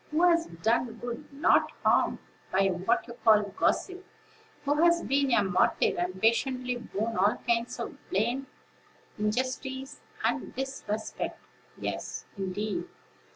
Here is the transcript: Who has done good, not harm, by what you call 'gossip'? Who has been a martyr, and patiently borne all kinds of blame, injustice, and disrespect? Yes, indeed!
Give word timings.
Who 0.09 0.23
has 0.27 0.47
done 0.47 0.93
good, 0.93 1.31
not 1.31 1.71
harm, 1.85 2.17
by 2.51 2.69
what 2.69 3.05
you 3.07 3.13
call 3.23 3.43
'gossip'? 3.43 4.03
Who 4.65 4.81
has 4.83 5.03
been 5.03 5.29
a 5.31 5.43
martyr, 5.43 5.95
and 5.95 6.19
patiently 6.19 6.75
borne 6.75 7.15
all 7.15 7.35
kinds 7.47 7.79
of 7.79 7.99
blame, 8.09 8.47
injustice, 9.19 10.01
and 10.25 10.55
disrespect? 10.55 11.37
Yes, 11.77 12.25
indeed! 12.35 12.87